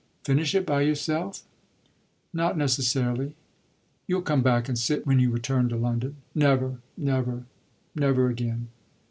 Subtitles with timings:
[0.23, 1.43] "Finish it by yourself?"
[2.33, 3.35] "Not necessarily.
[4.07, 7.43] You'll come back and sit when you return to London." "Never, never,
[7.93, 8.69] never again."